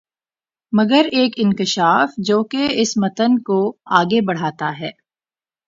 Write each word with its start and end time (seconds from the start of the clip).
مگر 0.73 1.07
ایک 1.11 1.33
انکشاف 1.37 2.13
جو 2.17 2.43
کہ 2.43 2.67
اس 2.71 2.97
متن 2.97 3.37
کو 3.41 3.61
آگے 3.91 4.21
بڑھاتا 4.21 4.71
ہے 4.79 4.89